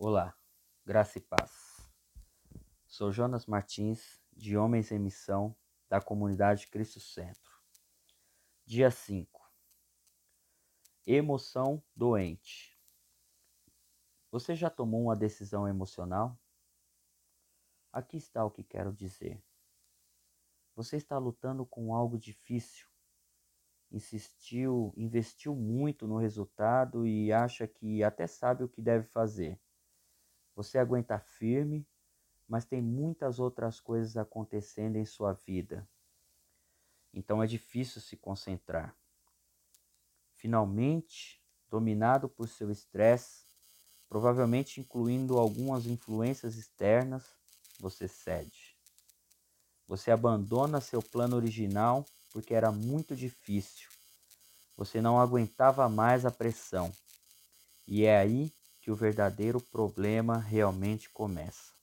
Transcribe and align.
Olá, 0.00 0.32
graça 0.86 1.18
e 1.18 1.20
paz. 1.20 1.90
Sou 2.86 3.10
Jonas 3.10 3.46
Martins, 3.46 4.22
de 4.32 4.56
Homens 4.56 4.92
em 4.92 4.98
Missão, 5.00 5.56
da 5.88 6.00
comunidade 6.00 6.68
Cristo 6.68 7.00
Centro. 7.00 7.50
Dia 8.64 8.92
5. 8.92 9.52
Emoção 11.04 11.82
doente. 11.96 12.80
Você 14.30 14.54
já 14.54 14.70
tomou 14.70 15.02
uma 15.02 15.16
decisão 15.16 15.66
emocional? 15.66 16.38
Aqui 17.92 18.18
está 18.18 18.44
o 18.44 18.52
que 18.52 18.62
quero 18.62 18.92
dizer. 18.92 19.42
Você 20.76 20.96
está 20.96 21.18
lutando 21.18 21.66
com 21.66 21.92
algo 21.92 22.16
difícil. 22.16 22.86
Insistiu, 23.90 24.94
investiu 24.96 25.56
muito 25.56 26.06
no 26.06 26.18
resultado 26.18 27.04
e 27.04 27.32
acha 27.32 27.66
que 27.66 28.04
até 28.04 28.28
sabe 28.28 28.62
o 28.62 28.68
que 28.68 28.80
deve 28.80 29.04
fazer 29.04 29.60
você 30.58 30.76
aguenta 30.76 31.20
firme, 31.20 31.86
mas 32.48 32.64
tem 32.64 32.82
muitas 32.82 33.38
outras 33.38 33.78
coisas 33.78 34.16
acontecendo 34.16 34.96
em 34.96 35.04
sua 35.04 35.32
vida. 35.32 35.88
Então 37.14 37.40
é 37.40 37.46
difícil 37.46 38.00
se 38.00 38.16
concentrar. 38.16 38.92
Finalmente, 40.34 41.40
dominado 41.70 42.28
por 42.28 42.48
seu 42.48 42.72
estresse, 42.72 43.46
provavelmente 44.08 44.80
incluindo 44.80 45.38
algumas 45.38 45.86
influências 45.86 46.56
externas, 46.56 47.24
você 47.78 48.08
cede. 48.08 48.76
Você 49.86 50.10
abandona 50.10 50.80
seu 50.80 51.00
plano 51.00 51.36
original 51.36 52.04
porque 52.32 52.52
era 52.52 52.72
muito 52.72 53.14
difícil. 53.14 53.88
Você 54.76 55.00
não 55.00 55.20
aguentava 55.20 55.88
mais 55.88 56.26
a 56.26 56.32
pressão. 56.32 56.92
E 57.86 58.04
é 58.04 58.18
aí 58.18 58.52
que 58.88 58.92
o 58.92 58.96
verdadeiro 58.96 59.60
problema 59.60 60.38
realmente 60.38 61.10
começa. 61.10 61.74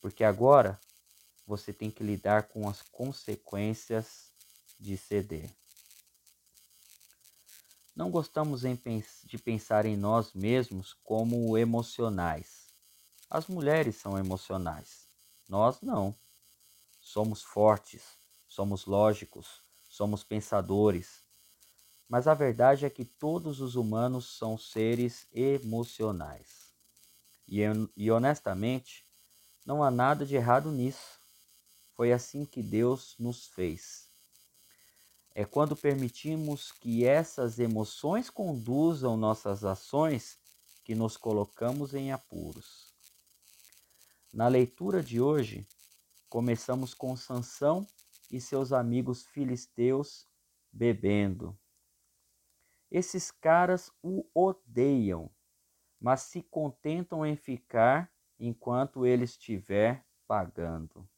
Porque 0.00 0.22
agora 0.22 0.80
você 1.44 1.72
tem 1.72 1.90
que 1.90 2.04
lidar 2.04 2.44
com 2.44 2.68
as 2.68 2.82
consequências 2.82 4.30
de 4.78 4.96
ceder. 4.96 5.50
Não 7.96 8.12
gostamos 8.12 8.60
de 8.60 9.38
pensar 9.38 9.86
em 9.86 9.96
nós 9.96 10.32
mesmos 10.34 10.92
como 11.02 11.58
emocionais. 11.58 12.68
As 13.28 13.48
mulheres 13.48 13.96
são 13.96 14.16
emocionais, 14.16 15.08
nós 15.48 15.80
não. 15.80 16.14
Somos 17.00 17.42
fortes, 17.42 18.04
somos 18.46 18.86
lógicos, 18.86 19.64
somos 19.88 20.22
pensadores, 20.22 21.25
mas 22.08 22.28
a 22.28 22.34
verdade 22.34 22.84
é 22.84 22.90
que 22.90 23.04
todos 23.04 23.60
os 23.60 23.74
humanos 23.74 24.36
são 24.36 24.56
seres 24.56 25.26
emocionais. 25.32 26.72
E, 27.48 27.60
e 27.96 28.10
honestamente, 28.10 29.04
não 29.64 29.82
há 29.82 29.90
nada 29.90 30.24
de 30.24 30.36
errado 30.36 30.70
nisso. 30.70 31.18
Foi 31.94 32.12
assim 32.12 32.44
que 32.44 32.62
Deus 32.62 33.16
nos 33.18 33.46
fez. 33.48 34.08
É 35.34 35.44
quando 35.44 35.76
permitimos 35.76 36.72
que 36.72 37.04
essas 37.04 37.58
emoções 37.58 38.30
conduzam 38.30 39.16
nossas 39.16 39.64
ações 39.64 40.38
que 40.84 40.94
nos 40.94 41.16
colocamos 41.16 41.94
em 41.94 42.12
apuros. 42.12 42.94
Na 44.32 44.48
leitura 44.48 45.02
de 45.02 45.20
hoje, 45.20 45.66
começamos 46.28 46.94
com 46.94 47.16
Sansão 47.16 47.86
e 48.30 48.40
seus 48.40 48.72
amigos 48.72 49.26
filisteus 49.26 50.26
bebendo. 50.72 51.58
Esses 52.90 53.30
caras 53.30 53.90
o 54.02 54.24
odeiam, 54.34 55.30
mas 56.00 56.22
se 56.22 56.42
contentam 56.42 57.26
em 57.26 57.36
ficar 57.36 58.10
enquanto 58.38 59.04
ele 59.04 59.24
estiver 59.24 60.04
pagando. 60.26 61.08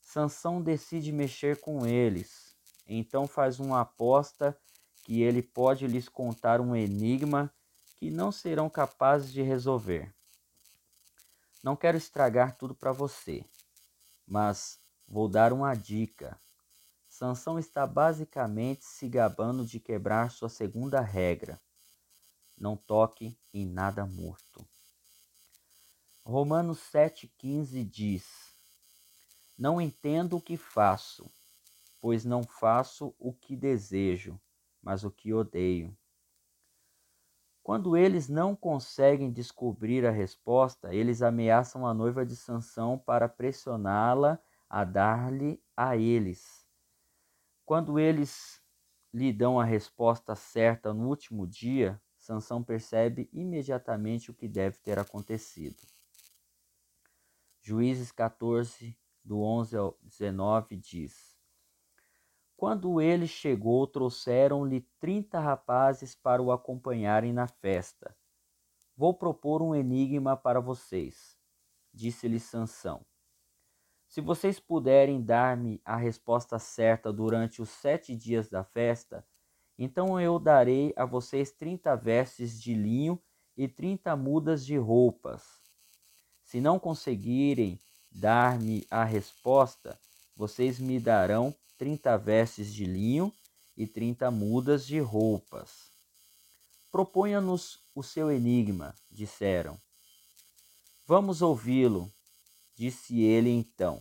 Sansão 0.00 0.62
decide 0.62 1.12
mexer 1.12 1.60
com 1.60 1.86
eles, 1.86 2.56
então 2.86 3.26
faz 3.26 3.60
uma 3.60 3.82
aposta 3.82 4.58
que 5.04 5.22
ele 5.22 5.42
pode 5.42 5.86
lhes 5.86 6.08
contar 6.08 6.60
um 6.60 6.74
enigma 6.74 7.52
que 7.96 8.10
não 8.10 8.32
serão 8.32 8.68
capazes 8.70 9.32
de 9.32 9.42
resolver. 9.42 10.12
Não 11.62 11.76
quero 11.76 11.98
estragar 11.98 12.56
tudo 12.56 12.74
para 12.74 12.92
você, 12.92 13.44
mas 14.26 14.80
vou 15.06 15.28
dar 15.28 15.52
uma 15.52 15.74
dica 15.74 16.40
Sansão 17.20 17.58
está 17.58 17.86
basicamente 17.86 18.82
se 18.82 19.06
gabando 19.06 19.62
de 19.66 19.78
quebrar 19.78 20.30
sua 20.30 20.48
segunda 20.48 21.02
regra: 21.02 21.60
não 22.56 22.78
toque 22.78 23.38
em 23.52 23.66
nada 23.66 24.06
morto. 24.06 24.66
Romanos 26.24 26.78
7,15 26.78 27.84
diz: 27.84 28.56
Não 29.58 29.78
entendo 29.78 30.38
o 30.38 30.40
que 30.40 30.56
faço, 30.56 31.30
pois 32.00 32.24
não 32.24 32.42
faço 32.42 33.14
o 33.18 33.34
que 33.34 33.54
desejo, 33.54 34.40
mas 34.82 35.04
o 35.04 35.10
que 35.10 35.34
odeio. 35.34 35.94
Quando 37.62 37.98
eles 37.98 38.30
não 38.30 38.56
conseguem 38.56 39.30
descobrir 39.30 40.06
a 40.06 40.10
resposta, 40.10 40.94
eles 40.94 41.20
ameaçam 41.20 41.86
a 41.86 41.92
noiva 41.92 42.24
de 42.24 42.34
Sansão 42.34 42.96
para 42.96 43.28
pressioná-la 43.28 44.38
a 44.70 44.84
dar-lhe 44.84 45.62
a 45.76 45.98
eles 45.98 46.59
quando 47.70 48.00
eles 48.00 48.60
lhe 49.14 49.32
dão 49.32 49.60
a 49.60 49.64
resposta 49.64 50.34
certa 50.34 50.92
no 50.92 51.06
último 51.06 51.46
dia, 51.46 52.02
Sansão 52.18 52.64
percebe 52.64 53.30
imediatamente 53.32 54.28
o 54.28 54.34
que 54.34 54.48
deve 54.48 54.76
ter 54.78 54.98
acontecido. 54.98 55.80
Juízes 57.62 58.10
14, 58.10 58.98
do 59.22 59.40
11 59.40 59.76
ao 59.76 59.96
19 60.02 60.76
diz: 60.78 61.38
Quando 62.56 63.00
ele 63.00 63.28
chegou, 63.28 63.86
trouxeram-lhe 63.86 64.80
trinta 64.98 65.38
rapazes 65.38 66.12
para 66.12 66.42
o 66.42 66.50
acompanharem 66.50 67.32
na 67.32 67.46
festa. 67.46 68.16
Vou 68.96 69.14
propor 69.14 69.62
um 69.62 69.76
enigma 69.76 70.36
para 70.36 70.58
vocês, 70.58 71.38
disse-lhe 71.94 72.40
Sansão. 72.40 73.06
Se 74.10 74.20
vocês 74.20 74.58
puderem 74.58 75.22
dar-me 75.22 75.80
a 75.84 75.96
resposta 75.96 76.58
certa 76.58 77.12
durante 77.12 77.62
os 77.62 77.68
sete 77.70 78.16
dias 78.16 78.48
da 78.48 78.64
festa, 78.64 79.24
então 79.78 80.20
eu 80.20 80.36
darei 80.36 80.92
a 80.96 81.04
vocês 81.04 81.52
trinta 81.52 81.94
vestes 81.94 82.60
de 82.60 82.74
linho 82.74 83.22
e 83.56 83.68
trinta 83.68 84.16
mudas 84.16 84.66
de 84.66 84.76
roupas. 84.76 85.44
Se 86.42 86.60
não 86.60 86.76
conseguirem 86.76 87.80
dar-me 88.10 88.84
a 88.90 89.04
resposta, 89.04 89.96
vocês 90.34 90.80
me 90.80 90.98
darão 90.98 91.54
trinta 91.78 92.18
vestes 92.18 92.74
de 92.74 92.86
linho 92.86 93.32
e 93.76 93.86
trinta 93.86 94.28
mudas 94.28 94.84
de 94.84 94.98
roupas. 94.98 95.92
Proponha-nos 96.90 97.78
o 97.94 98.02
seu 98.02 98.28
enigma, 98.28 98.92
disseram. 99.08 99.80
Vamos 101.06 101.42
ouvi-lo, 101.42 102.12
Disse 102.80 103.20
ele 103.20 103.50
então: 103.50 104.00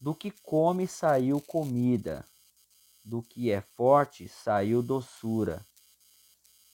Do 0.00 0.14
que 0.14 0.30
come 0.30 0.88
saiu 0.88 1.42
comida, 1.42 2.26
do 3.04 3.22
que 3.22 3.50
é 3.50 3.60
forte 3.60 4.26
saiu 4.26 4.82
doçura. 4.82 5.62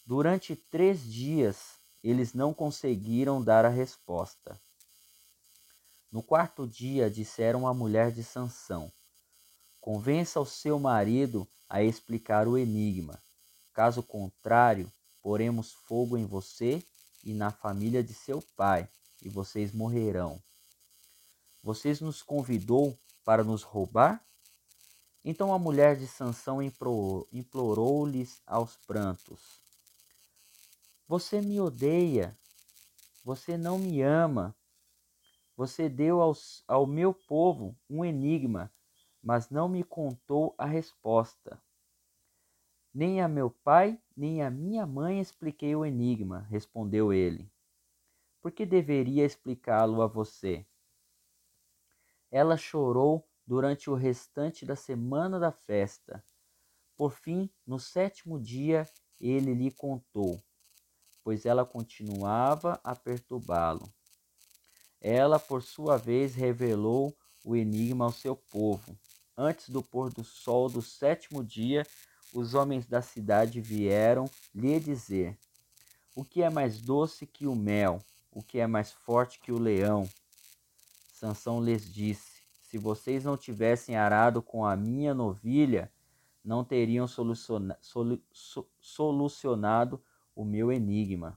Durante 0.07 0.55
três 0.55 1.03
dias 1.03 1.81
eles 2.05 2.35
não 2.35 2.55
conseguiram 2.55 3.43
dar 3.43 3.65
a 3.65 3.69
resposta. 3.69 4.57
No 6.09 6.23
quarto 6.23 6.69
dia 6.69 7.11
disseram 7.11 7.67
à 7.67 7.75
mulher 7.75 8.13
de 8.13 8.23
Sansão: 8.23 8.93
Convença 9.81 10.39
o 10.39 10.47
seu 10.47 10.79
marido 10.79 11.49
a 11.69 11.83
explicar 11.83 12.47
o 12.47 12.57
enigma. 12.57 13.21
Caso 13.73 14.05
contrário, 14.05 14.89
poremos 15.21 15.73
fogo 15.73 16.17
em 16.17 16.25
você 16.25 16.81
e 17.25 17.35
na 17.35 17.51
família 17.51 18.05
de 18.05 18.15
seu 18.15 18.41
pai 18.57 18.89
e 19.23 19.29
vocês 19.29 19.73
morrerão. 19.73 20.43
Vocês 21.63 22.01
nos 22.01 22.23
convidou 22.23 22.99
para 23.25 23.43
nos 23.45 23.63
roubar? 23.63 24.25
Então 25.25 25.53
a 25.53 25.59
mulher 25.59 25.97
de 25.97 26.07
Sansão 26.07 26.61
implorou-lhes 26.63 28.41
aos 28.47 28.77
prantos: 28.77 29.61
Você 31.07 31.41
me 31.41 31.61
odeia, 31.61 32.37
você 33.25 33.57
não 33.57 33.79
me 33.79 34.01
ama. 34.01 34.55
Você 35.57 35.89
deu 35.89 36.21
aos, 36.23 36.63
ao 36.69 36.87
meu 36.87 37.13
povo 37.13 37.77
um 37.91 38.05
enigma, 38.05 38.73
mas 39.23 39.51
não 39.51 39.69
me 39.69 39.83
contou 39.83 40.55
a 40.57 40.65
resposta. 40.65 41.61
Nem 42.95 43.21
a 43.21 43.29
meu 43.29 43.51
pai, 43.51 44.01
nem 44.17 44.43
a 44.43 44.51
minha 44.51 44.87
mãe 44.87 45.21
expliquei 45.21 45.75
o 45.75 45.85
enigma, 45.85 46.47
respondeu 46.49 47.13
ele. 47.13 47.51
Por 48.41 48.53
que 48.53 48.65
deveria 48.65 49.25
explicá-lo 49.25 50.01
a 50.01 50.07
você? 50.07 50.67
Ela 52.31 52.57
chorou 52.57 53.29
durante 53.47 53.91
o 53.91 53.95
restante 53.95 54.65
da 54.67 54.77
semana 54.77 55.39
da 55.41 55.51
festa. 55.51 56.25
Por 56.97 57.13
fim, 57.13 57.51
no 57.67 57.79
sétimo 57.79 58.41
dia, 58.41 58.87
ele 59.21 59.55
lhe 59.55 59.71
contou. 59.71 60.43
pois 61.23 61.45
ela 61.45 61.65
continuava 61.67 62.81
a 62.83 62.97
perturbá-lo. 62.97 63.93
Ela, 65.01 65.39
por 65.39 65.63
sua 65.63 65.97
vez, 65.99 66.35
revelou 66.35 67.15
o 67.45 67.55
enigma 67.55 68.07
ao 68.07 68.13
seu 68.13 68.35
povo. 68.35 68.99
Antes 69.37 69.69
do 69.69 69.83
pôr 69.83 70.13
do 70.13 70.25
sol 70.25 70.69
do 70.69 70.81
sétimo 70.81 71.45
dia, 71.45 71.87
os 72.33 72.55
homens 72.55 72.87
da 72.87 73.03
cidade 73.03 73.61
vieram 73.61 74.25
lhe 74.55 74.81
dizer: 74.81 75.39
O 76.17 76.25
que 76.25 76.43
é 76.43 76.51
mais 76.51 76.81
doce 76.81 77.27
que 77.27 77.47
o 77.47 77.55
mel? 77.55 78.03
O 78.39 78.43
que 78.45 78.61
é 78.61 78.69
mais 78.69 78.93
forte 78.93 79.41
que 79.41 79.51
o 79.51 79.59
leão? 79.59 80.09
Sansão 81.13 81.61
lhes 81.61 81.93
disse: 81.93 82.41
Se 82.63 82.79
vocês 82.79 83.25
não 83.25 83.37
tivessem 83.37 83.97
arado 83.97 84.41
com 84.41 84.65
a 84.65 84.77
minha 84.77 85.13
novilha, 85.13 85.91
não 86.45 86.63
teriam 86.63 87.09
soluciona, 87.09 87.77
solu, 87.81 88.23
solucionado 88.81 90.01
o 90.37 90.45
meu 90.45 90.71
enigma. 90.71 91.37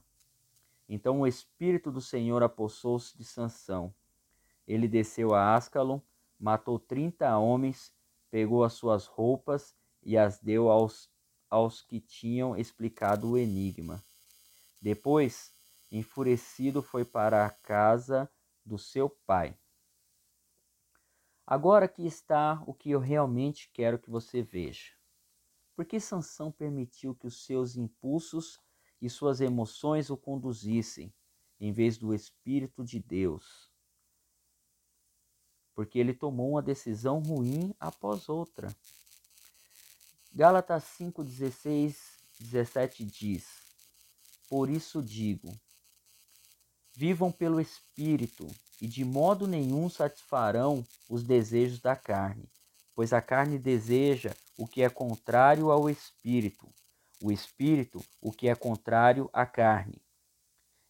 Então 0.88 1.22
o 1.22 1.26
Espírito 1.26 1.90
do 1.90 2.00
Senhor 2.00 2.40
apossou-se 2.40 3.18
de 3.18 3.24
Sansão. 3.24 3.92
Ele 4.64 4.86
desceu 4.86 5.34
a 5.34 5.56
Ascalon, 5.56 5.98
matou 6.38 6.78
trinta 6.78 7.36
homens, 7.36 7.92
pegou 8.30 8.62
as 8.62 8.74
suas 8.74 9.06
roupas 9.06 9.74
e 10.04 10.16
as 10.16 10.38
deu 10.38 10.70
aos, 10.70 11.10
aos 11.50 11.82
que 11.82 11.98
tinham 11.98 12.56
explicado 12.56 13.32
o 13.32 13.36
enigma. 13.36 14.00
Depois, 14.80 15.52
enfurecido, 15.92 16.82
foi 16.82 17.04
para 17.04 17.44
a 17.44 17.50
casa 17.50 18.28
do 18.64 18.78
seu 18.78 19.10
pai. 19.10 19.56
Agora 21.46 21.84
aqui 21.84 22.06
está 22.06 22.62
o 22.66 22.72
que 22.72 22.90
eu 22.90 22.98
realmente 22.98 23.70
quero 23.74 23.98
que 23.98 24.08
você 24.08 24.42
veja. 24.42 24.92
Por 25.76 25.84
que 25.84 26.00
Sansão 26.00 26.50
permitiu 26.50 27.14
que 27.14 27.26
os 27.26 27.44
seus 27.44 27.76
impulsos 27.76 28.58
e 29.00 29.10
suas 29.10 29.40
emoções 29.40 30.08
o 30.08 30.16
conduzissem, 30.16 31.12
em 31.60 31.72
vez 31.72 31.98
do 31.98 32.14
Espírito 32.14 32.82
de 32.82 32.98
Deus? 32.98 33.70
Porque 35.74 35.98
ele 35.98 36.14
tomou 36.14 36.52
uma 36.52 36.62
decisão 36.62 37.18
ruim 37.18 37.74
após 37.78 38.28
outra. 38.28 38.74
Gálatas 40.32 40.84
5, 40.84 41.24
16, 41.24 42.18
17 42.40 43.04
diz: 43.04 43.46
Por 44.48 44.70
isso 44.70 45.02
digo, 45.02 45.52
vivam 46.94 47.32
pelo 47.32 47.60
Espírito, 47.60 48.46
e 48.80 48.86
de 48.86 49.04
modo 49.04 49.46
nenhum 49.46 49.88
satisfarão 49.88 50.84
os 51.08 51.22
desejos 51.22 51.80
da 51.80 51.94
carne, 51.94 52.50
pois 52.94 53.12
a 53.12 53.22
carne 53.22 53.58
deseja 53.58 54.34
o 54.58 54.66
que 54.66 54.82
é 54.82 54.90
contrário 54.90 55.70
ao 55.70 55.88
Espírito, 55.88 56.68
o 57.22 57.30
espírito 57.30 58.04
o 58.20 58.32
que 58.32 58.48
é 58.48 58.54
contrário 58.54 59.30
à 59.32 59.46
carne. 59.46 60.02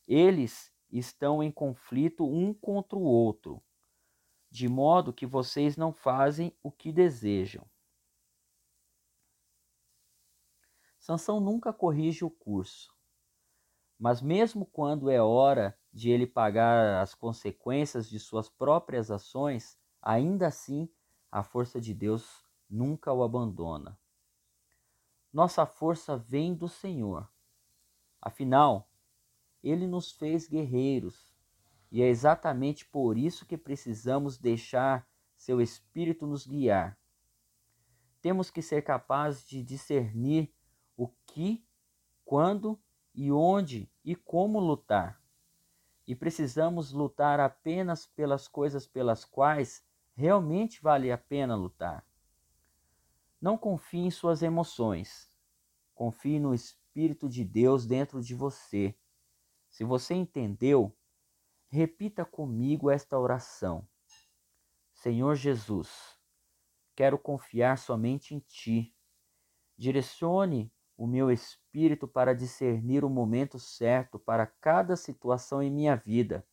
Eles 0.09 0.73
estão 0.91 1.43
em 1.43 1.51
conflito 1.51 2.25
um 2.25 2.55
contra 2.55 2.99
o 2.99 3.03
outro, 3.03 3.63
de 4.51 4.69
modo 4.69 5.13
que 5.13 5.27
vocês 5.27 5.77
não 5.77 5.93
fazem 5.93 6.57
o 6.63 6.71
que 6.71 6.91
desejam. 6.91 7.65
Sansão 10.99 11.41
nunca 11.41 11.73
corrige 11.73 12.25
o 12.25 12.31
curso, 12.31 12.95
mas 13.99 14.23
mesmo 14.23 14.65
quando 14.65 15.11
é 15.11 15.21
hora 15.21 15.79
de 15.93 16.11
ele 16.11 16.27
pagar 16.27 17.03
as 17.03 17.15
consequências 17.15 18.09
de 18.09 18.19
suas 18.19 18.49
próprias 18.49 19.11
ações, 19.11 19.79
ainda 20.01 20.47
assim 20.47 20.89
a 21.31 21.43
força 21.43 21.81
de 21.81 21.93
Deus 21.93 22.45
nunca 22.69 23.13
o 23.13 23.23
abandona. 23.23 23.99
Nossa 25.33 25.67
força 25.67 26.17
vem 26.17 26.55
do 26.55 26.69
Senhor. 26.69 27.31
Afinal, 28.21 28.91
ele 29.63 29.87
nos 29.87 30.11
fez 30.13 30.49
guerreiros, 30.49 31.35
e 31.91 32.03
é 32.03 32.09
exatamente 32.09 32.87
por 32.87 33.19
isso 33.19 33.47
que 33.47 33.57
precisamos 33.57 34.39
deixar 34.39 35.07
seu 35.37 35.61
espírito 35.61 36.27
nos 36.27 36.47
guiar. 36.47 36.99
Temos 38.21 38.51
que 38.51 38.63
ser 38.63 38.83
capazes 38.83 39.47
de 39.47 39.63
discernir 39.63 40.55
o 40.97 41.09
que, 41.27 41.67
quando 42.25 42.81
e 43.15 43.31
onde 43.31 43.91
e 44.05 44.15
como 44.15 44.59
lutar. 44.59 45.22
E 46.07 46.15
precisamos 46.15 46.93
lutar 46.93 47.41
apenas 47.41 48.07
pelas 48.07 48.49
coisas 48.49 48.87
pelas 48.87 49.25
quais 49.25 49.85
realmente 50.15 50.83
vale 50.83 51.11
a 51.11 51.19
pena 51.19 51.55
lutar. 51.55 52.07
Não 53.41 53.57
confie 53.57 54.01
em 54.01 54.11
suas 54.11 54.43
emoções. 54.43 55.31
Confie 55.95 56.39
no 56.39 56.55
Espírito 56.55 57.29
de 57.29 57.45
Deus 57.45 57.87
dentro 57.87 58.21
de 58.21 58.35
você. 58.35 58.97
Se 59.69 59.85
você 59.85 60.15
entendeu, 60.15 60.97
repita 61.69 62.25
comigo 62.25 62.91
esta 62.91 63.19
oração. 63.19 63.89
Senhor 64.93 65.35
Jesus, 65.35 66.19
quero 66.95 67.19
confiar 67.19 67.79
somente 67.79 68.35
em 68.35 68.39
Ti. 68.41 68.95
Direcione 69.77 70.73
o 71.03 71.07
meu 71.09 71.33
espírito 71.33 72.07
para 72.07 72.33
discernir 72.33 73.05
o 73.05 73.11
momento 73.11 73.59
certo 73.59 74.21
para 74.21 74.47
cada 74.47 74.95
situação 74.95 75.61
em 75.61 75.69
minha 75.69 75.97
vida. 75.97 76.47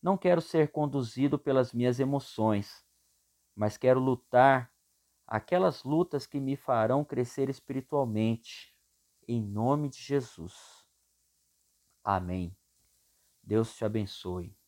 Não 0.00 0.16
quero 0.16 0.40
ser 0.40 0.72
conduzido 0.72 1.38
pelas 1.38 1.74
minhas 1.74 2.00
emoções, 2.00 2.82
mas 3.54 3.76
quero 3.76 4.00
lutar 4.00 4.72
aquelas 5.26 5.84
lutas 5.84 6.26
que 6.26 6.40
me 6.40 6.56
farão 6.56 7.04
crescer 7.04 7.50
espiritualmente. 7.50 8.74
Em 9.28 9.42
nome 9.42 9.90
de 9.90 10.00
Jesus. 10.00 10.88
Amém. 12.02 12.56
Deus 13.42 13.76
te 13.76 13.84
abençoe. 13.84 14.59